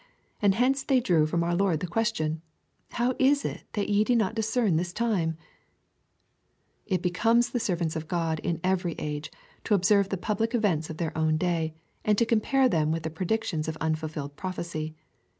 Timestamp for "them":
12.67-12.91